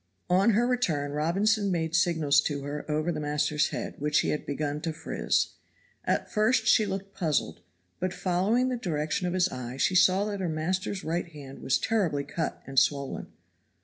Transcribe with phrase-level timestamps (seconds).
[0.31, 4.47] On her return Robinson made signals to her over the master's head, which he had
[4.47, 5.49] begun to frizz.
[6.05, 7.61] At first she looked puzzled,
[7.99, 11.77] but following the direction of his eye she saw that her master's right hand was
[11.77, 13.31] terribly cut and swollen.